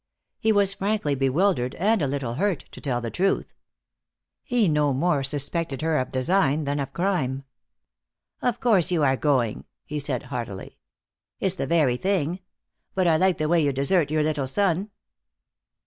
He 0.39 0.51
was 0.51 0.73
frankly 0.73 1.13
bewildered 1.13 1.75
and 1.75 2.01
a 2.01 2.07
little 2.07 2.33
hurt, 2.33 2.65
to 2.71 2.81
tell 2.81 3.01
the 3.01 3.11
truth. 3.11 3.53
He 4.41 4.67
no 4.67 4.93
more 4.93 5.23
suspected 5.23 5.83
her 5.83 5.99
of 5.99 6.09
design 6.11 6.63
than 6.63 6.79
of 6.79 6.91
crime. 6.91 7.43
"Of 8.41 8.59
course 8.59 8.89
you 8.89 9.03
are 9.03 9.15
going," 9.15 9.63
he 9.85 9.99
said, 9.99 10.23
heartily. 10.23 10.79
"It's 11.39 11.53
the 11.53 11.67
very 11.67 11.97
thing. 11.97 12.39
But 12.95 13.05
I 13.05 13.17
like 13.17 13.37
the 13.37 13.47
way 13.47 13.63
you 13.63 13.71
desert 13.71 14.09
your 14.09 14.23
little 14.23 14.47
son!" 14.47 14.89